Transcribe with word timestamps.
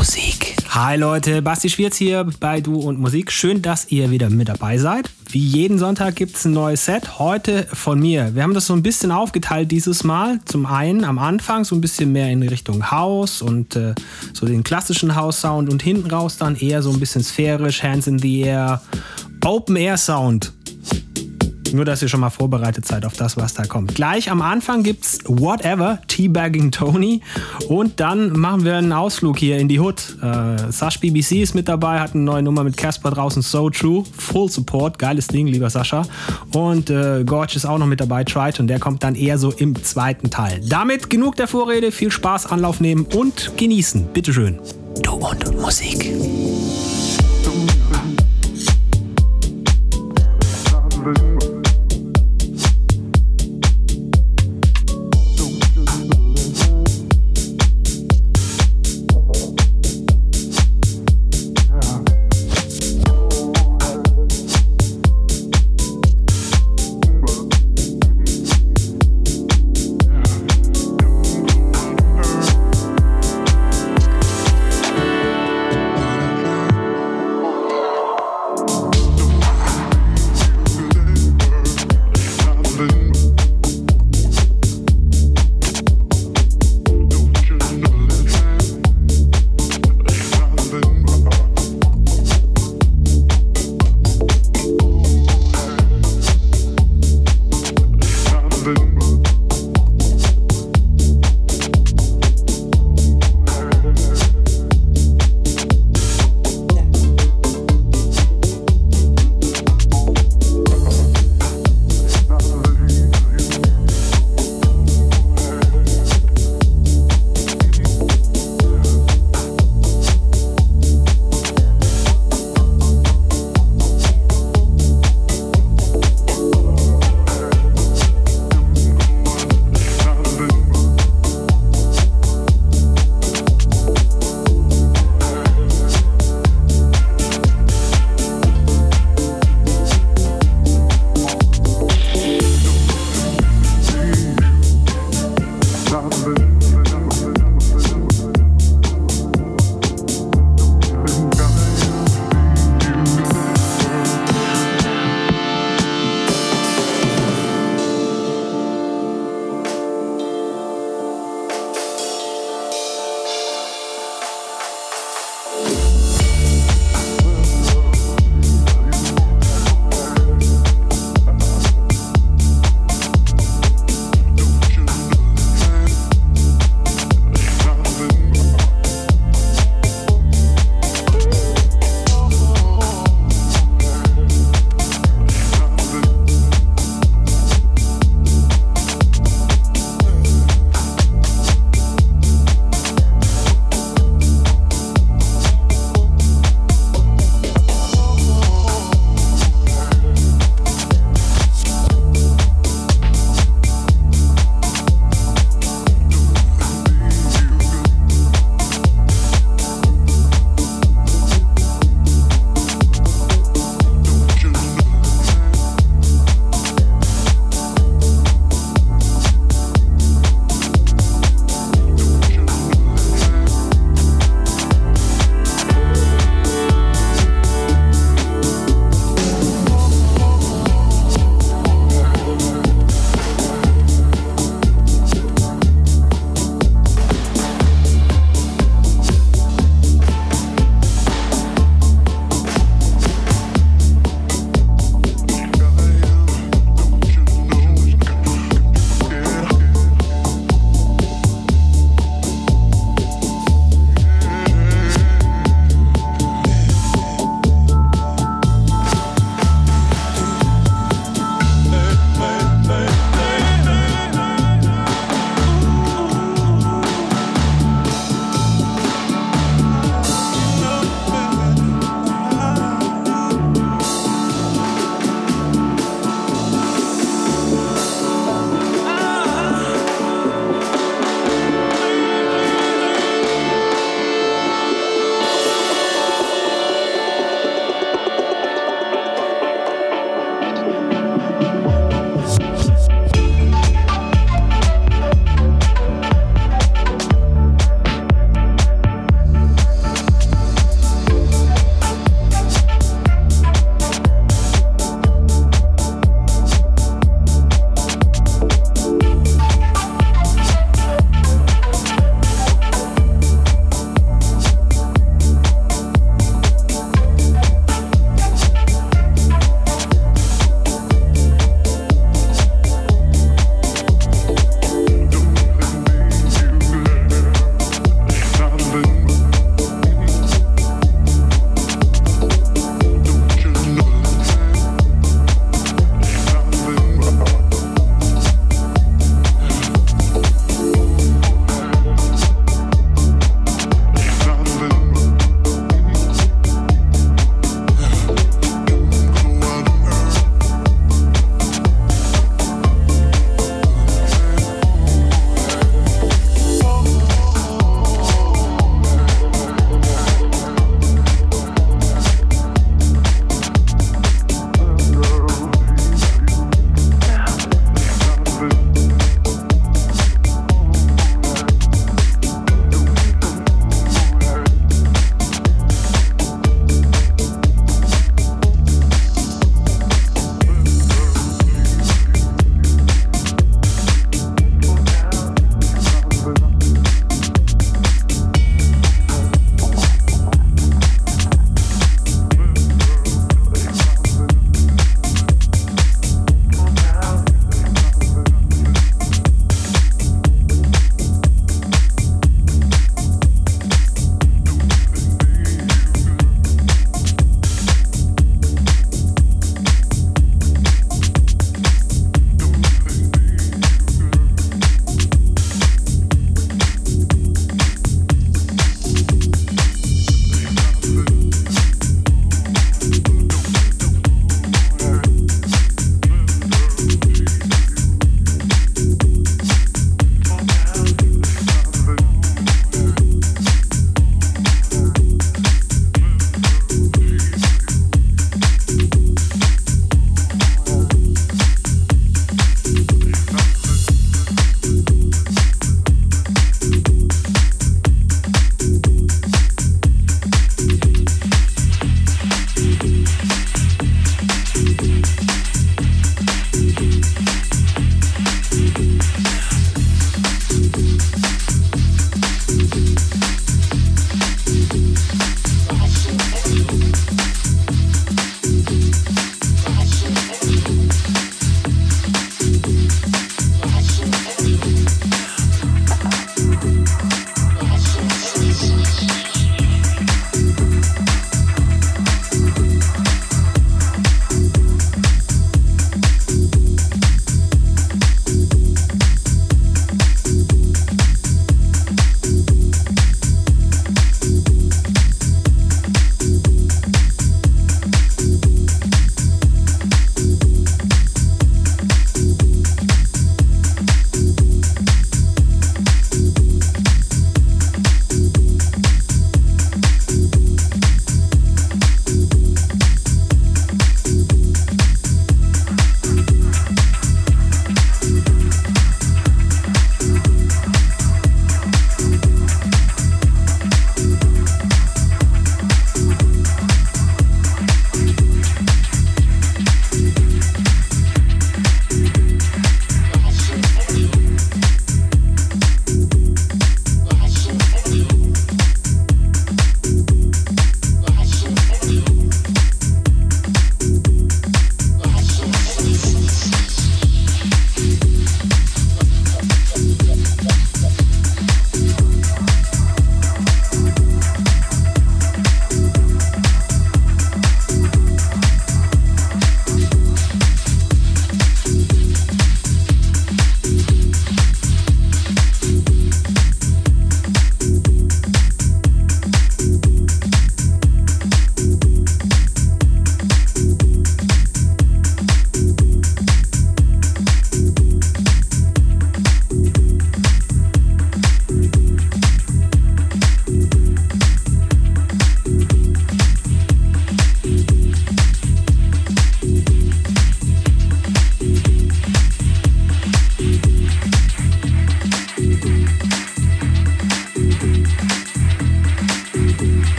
Musik. 0.00 0.56
Hi 0.70 0.96
Leute, 0.96 1.42
Basti 1.42 1.68
Schwierz 1.68 1.94
hier 1.94 2.26
bei 2.40 2.62
Du 2.62 2.80
und 2.80 2.98
Musik. 2.98 3.30
Schön, 3.30 3.60
dass 3.60 3.92
ihr 3.92 4.10
wieder 4.10 4.30
mit 4.30 4.48
dabei 4.48 4.78
seid. 4.78 5.10
Wie 5.28 5.44
jeden 5.44 5.78
Sonntag 5.78 6.16
gibt 6.16 6.36
es 6.36 6.46
ein 6.46 6.54
neues 6.54 6.86
Set. 6.86 7.18
Heute 7.18 7.66
von 7.70 8.00
mir. 8.00 8.34
Wir 8.34 8.42
haben 8.42 8.54
das 8.54 8.64
so 8.64 8.72
ein 8.72 8.82
bisschen 8.82 9.12
aufgeteilt 9.12 9.70
dieses 9.70 10.02
Mal. 10.02 10.40
Zum 10.46 10.64
einen 10.64 11.04
am 11.04 11.18
Anfang 11.18 11.66
so 11.66 11.74
ein 11.74 11.82
bisschen 11.82 12.12
mehr 12.12 12.30
in 12.30 12.42
Richtung 12.42 12.90
House 12.90 13.42
und 13.42 13.76
äh, 13.76 13.94
so 14.32 14.46
den 14.46 14.64
klassischen 14.64 15.16
House-Sound 15.16 15.70
und 15.70 15.82
hinten 15.82 16.10
raus 16.10 16.38
dann 16.38 16.56
eher 16.56 16.80
so 16.80 16.90
ein 16.90 16.98
bisschen 16.98 17.22
sphärisch, 17.22 17.82
Hands 17.82 18.06
in 18.06 18.18
the 18.18 18.40
Air, 18.40 18.80
Open 19.44 19.76
Air 19.76 19.98
Sound. 19.98 20.54
Nur, 21.72 21.84
dass 21.84 22.02
ihr 22.02 22.08
schon 22.08 22.20
mal 22.20 22.30
vorbereitet 22.30 22.86
seid 22.86 23.04
auf 23.04 23.14
das, 23.14 23.36
was 23.36 23.54
da 23.54 23.64
kommt. 23.64 23.94
Gleich 23.94 24.30
am 24.30 24.42
Anfang 24.42 24.82
gibt's 24.82 25.18
Whatever, 25.26 25.98
Teabagging 26.08 26.70
Tony. 26.70 27.20
Und 27.68 28.00
dann 28.00 28.32
machen 28.38 28.64
wir 28.64 28.76
einen 28.76 28.92
Ausflug 28.92 29.38
hier 29.38 29.58
in 29.58 29.68
die 29.68 29.78
Hood. 29.78 30.16
Äh, 30.22 30.72
Sash 30.72 31.00
BBC 31.00 31.42
ist 31.42 31.54
mit 31.54 31.68
dabei, 31.68 32.00
hat 32.00 32.14
eine 32.14 32.24
neue 32.24 32.42
Nummer 32.42 32.64
mit 32.64 32.76
Casper 32.76 33.10
draußen, 33.10 33.42
So 33.42 33.70
True. 33.70 34.04
Full 34.16 34.48
Support, 34.50 34.98
geiles 34.98 35.26
Ding, 35.28 35.46
lieber 35.46 35.70
Sascha. 35.70 36.02
Und 36.52 36.90
äh, 36.90 37.24
Gorge 37.24 37.56
ist 37.56 37.66
auch 37.66 37.78
noch 37.78 37.86
mit 37.86 38.00
dabei, 38.00 38.24
Triton. 38.24 38.66
Der 38.66 38.78
kommt 38.78 39.02
dann 39.02 39.14
eher 39.14 39.38
so 39.38 39.50
im 39.52 39.82
zweiten 39.82 40.30
Teil. 40.30 40.60
Damit 40.66 41.10
genug 41.10 41.36
der 41.36 41.48
Vorrede, 41.48 41.92
viel 41.92 42.10
Spaß, 42.10 42.46
Anlauf 42.46 42.80
nehmen 42.80 43.06
und 43.14 43.52
genießen. 43.56 44.06
Bitteschön. 44.12 44.58
Du 45.02 45.12
und 45.12 45.60
Musik. 45.60 46.12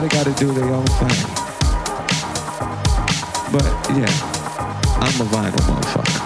Do 0.00 0.52
their 0.52 0.64
own 0.64 0.84
thing. 0.84 1.24
But 3.52 3.64
yeah, 3.94 4.10
I'm 4.98 5.20
a 5.20 5.26
vinyl 5.30 5.62
motherfucker. 5.70 6.20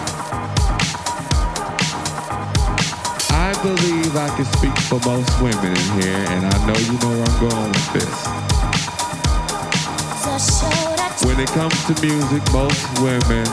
I 3.29 3.53
believe 3.61 4.15
I 4.15 4.29
can 4.35 4.45
speak 4.45 4.75
for 4.89 4.99
most 5.05 5.29
women 5.39 5.71
in 5.77 6.01
here, 6.01 6.25
and 6.33 6.45
I 6.47 6.65
know 6.65 6.77
you 6.79 6.97
know 6.97 7.11
where 7.13 7.27
I'm 7.29 7.39
going 7.39 7.69
with 7.69 7.93
this. 7.93 8.15
When 11.23 11.39
it 11.39 11.49
comes 11.49 11.77
to 11.85 11.93
music, 12.01 12.41
most 12.51 12.99
women 13.01 13.45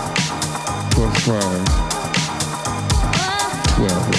prefer 0.93 1.65
12 3.77 4.16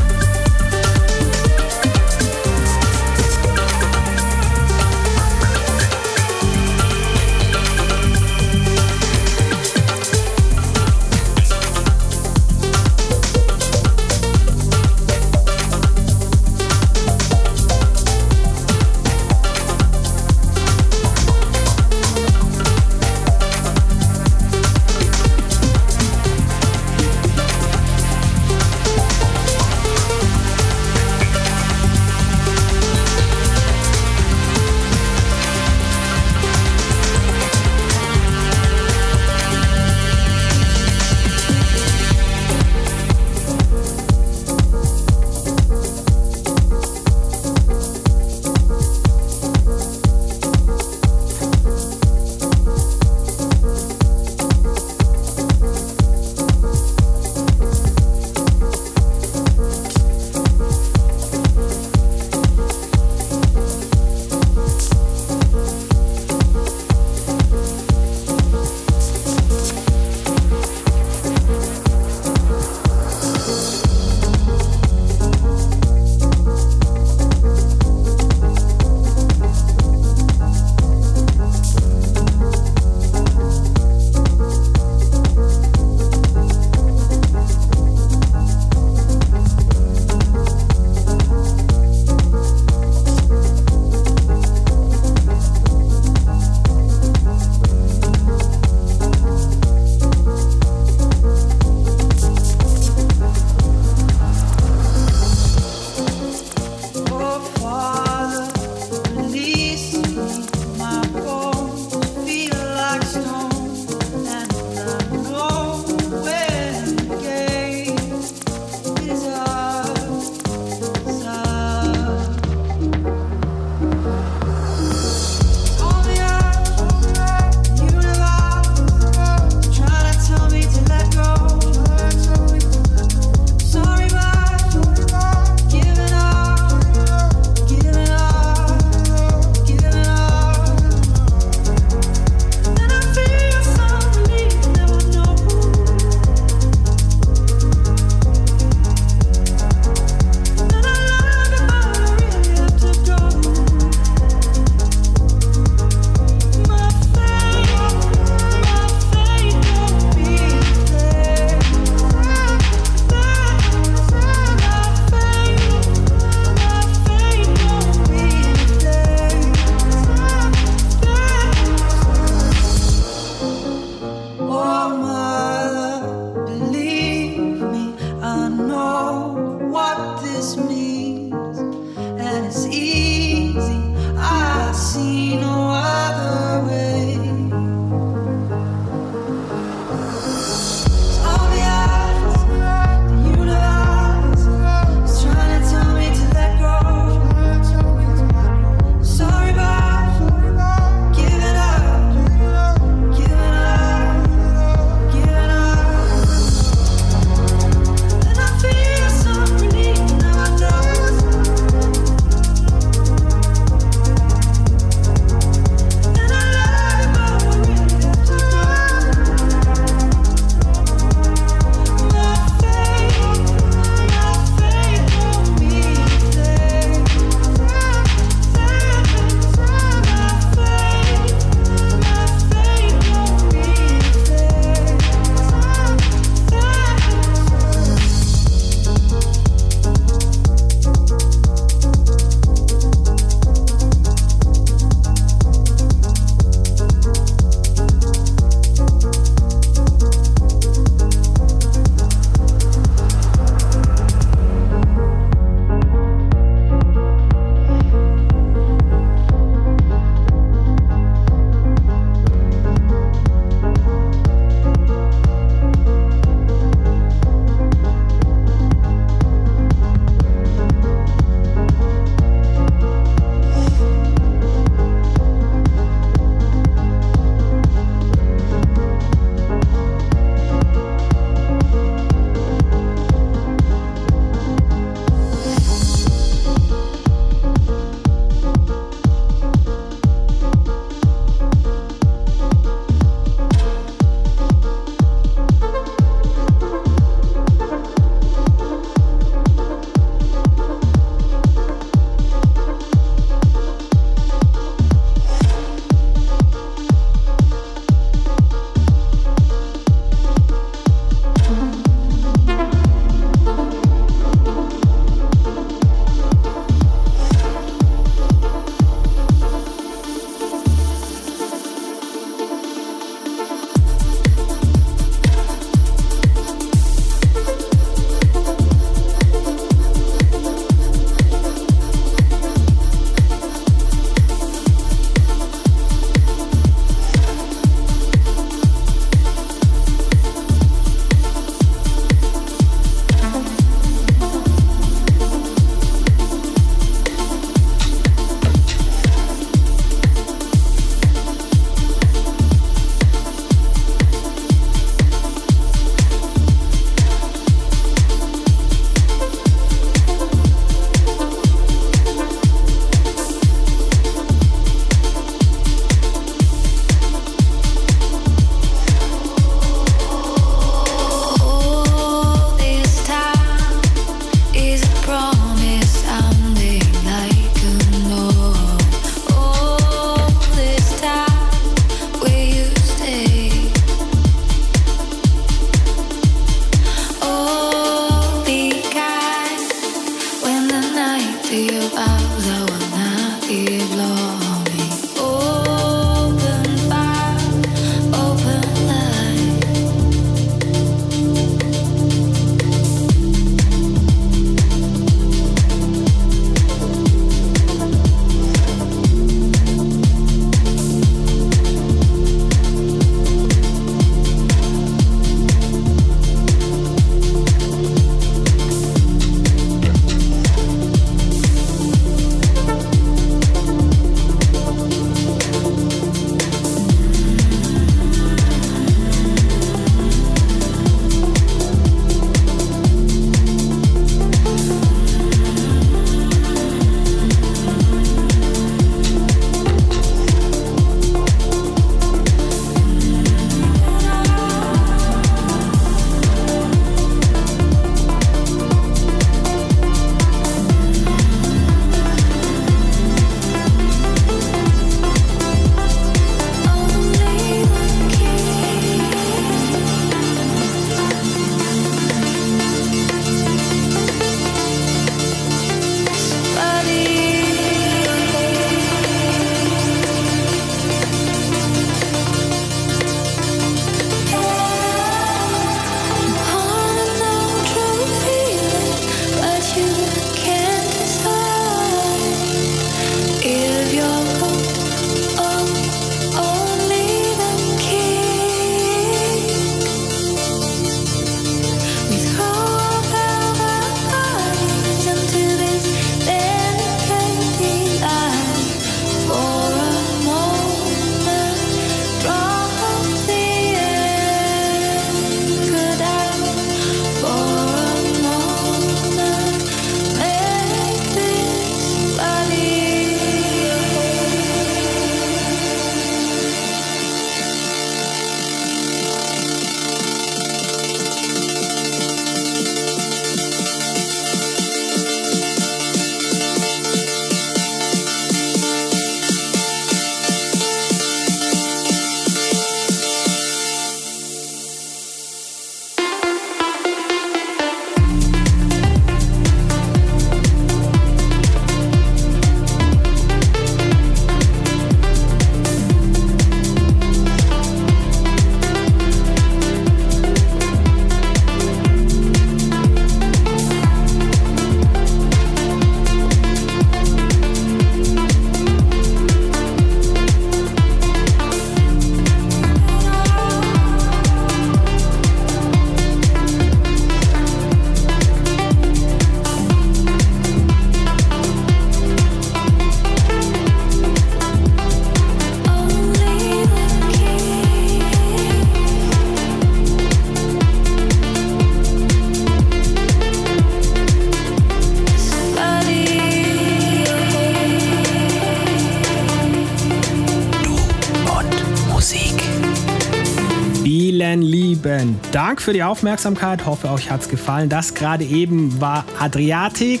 Dank 595.36 595.60
für 595.60 595.74
die 595.74 595.82
Aufmerksamkeit. 595.82 596.64
Hoffe, 596.64 596.90
euch 596.90 597.10
hat 597.10 597.20
es 597.20 597.28
gefallen. 597.28 597.68
Das 597.68 597.92
gerade 597.92 598.24
eben 598.24 598.80
war 598.80 599.04
Adriatic. 599.20 600.00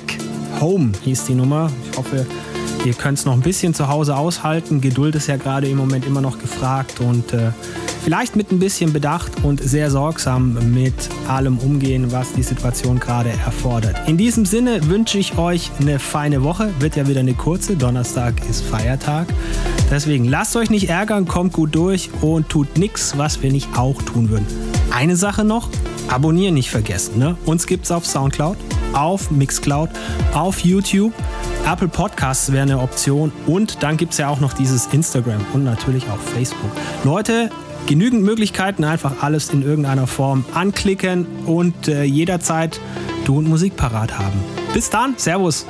Home 0.62 0.92
hieß 1.02 1.26
die 1.26 1.34
Nummer. 1.34 1.70
Ich 1.92 1.98
hoffe, 1.98 2.24
ihr 2.86 2.94
könnt 2.94 3.18
es 3.18 3.26
noch 3.26 3.34
ein 3.34 3.42
bisschen 3.42 3.74
zu 3.74 3.88
Hause 3.88 4.16
aushalten. 4.16 4.80
Geduld 4.80 5.14
ist 5.14 5.26
ja 5.26 5.36
gerade 5.36 5.68
im 5.68 5.76
Moment 5.76 6.06
immer 6.06 6.22
noch 6.22 6.38
gefragt 6.38 7.00
und 7.00 7.34
äh, 7.34 7.50
vielleicht 8.02 8.34
mit 8.34 8.50
ein 8.50 8.58
bisschen 8.58 8.94
Bedacht 8.94 9.30
und 9.42 9.62
sehr 9.62 9.90
sorgsam 9.90 10.72
mit 10.72 10.94
allem 11.28 11.58
umgehen, 11.58 12.12
was 12.12 12.32
die 12.32 12.42
Situation 12.42 12.98
gerade 12.98 13.28
erfordert. 13.28 14.08
In 14.08 14.16
diesem 14.16 14.46
Sinne 14.46 14.88
wünsche 14.88 15.18
ich 15.18 15.36
euch 15.36 15.70
eine 15.78 15.98
feine 15.98 16.44
Woche. 16.44 16.70
Wird 16.78 16.96
ja 16.96 17.08
wieder 17.08 17.20
eine 17.20 17.34
kurze. 17.34 17.76
Donnerstag 17.76 18.32
ist 18.48 18.64
Feiertag. 18.64 19.26
Deswegen 19.90 20.24
lasst 20.24 20.56
euch 20.56 20.70
nicht 20.70 20.88
ärgern, 20.88 21.28
kommt 21.28 21.52
gut 21.52 21.74
durch 21.74 22.08
und 22.22 22.48
tut 22.48 22.78
nichts, 22.78 23.18
was 23.18 23.42
wir 23.42 23.52
nicht 23.52 23.76
auch 23.76 24.00
tun 24.00 24.30
würden. 24.30 24.46
Eine 24.90 25.16
Sache 25.16 25.44
noch, 25.44 25.68
abonnieren 26.08 26.54
nicht 26.54 26.70
vergessen. 26.70 27.18
Ne? 27.18 27.36
Uns 27.44 27.66
gibt 27.66 27.84
es 27.84 27.90
auf 27.90 28.06
Soundcloud, 28.06 28.56
auf 28.92 29.30
Mixcloud, 29.30 29.90
auf 30.32 30.60
YouTube. 30.60 31.12
Apple 31.66 31.88
Podcasts 31.88 32.52
wäre 32.52 32.62
eine 32.62 32.80
Option 32.80 33.32
und 33.46 33.82
dann 33.82 33.96
gibt 33.96 34.12
es 34.12 34.18
ja 34.18 34.28
auch 34.28 34.40
noch 34.40 34.52
dieses 34.52 34.86
Instagram 34.86 35.44
und 35.52 35.64
natürlich 35.64 36.04
auch 36.04 36.18
Facebook. 36.18 36.70
Leute, 37.04 37.50
genügend 37.86 38.22
Möglichkeiten, 38.22 38.84
einfach 38.84 39.22
alles 39.22 39.50
in 39.50 39.62
irgendeiner 39.62 40.06
Form 40.06 40.44
anklicken 40.54 41.26
und 41.46 41.88
äh, 41.88 42.04
jederzeit 42.04 42.80
Du 43.24 43.38
und 43.38 43.48
Musik 43.48 43.76
parat 43.76 44.16
haben. 44.18 44.38
Bis 44.72 44.90
dann, 44.90 45.14
Servus! 45.16 45.66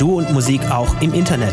Du 0.00 0.16
und 0.16 0.32
Musik 0.32 0.62
auch 0.70 0.98
im 1.02 1.12
Internet. 1.12 1.52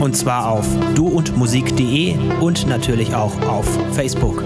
Und 0.00 0.16
zwar 0.16 0.50
auf 0.50 0.66
duundmusik.de 0.96 2.16
und 2.40 2.66
natürlich 2.66 3.14
auch 3.14 3.40
auf 3.42 3.64
Facebook. 3.92 4.42